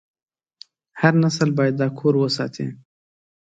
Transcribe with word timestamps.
هر 1.01 1.13
نسل 1.23 1.49
باید 1.57 1.75
دا 1.81 1.87
کور 1.99 2.13
وساتي. 2.19 2.67